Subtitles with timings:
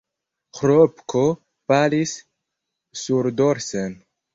[0.59, 1.21] Ĥlopko
[1.67, 2.17] falis
[3.05, 4.01] surdorsen.